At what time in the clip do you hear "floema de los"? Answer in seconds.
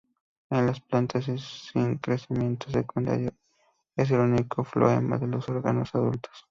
4.63-5.47